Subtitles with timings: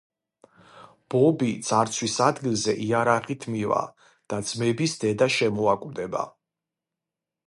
[1.13, 3.81] ბობი ძარცვის ადგილზე იარაღით მივა
[4.33, 6.25] და ძმების დედა შემოაკვდება.